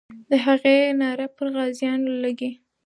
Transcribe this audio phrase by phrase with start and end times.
[0.29, 2.51] د هغې ناره پر غازیانو لګي.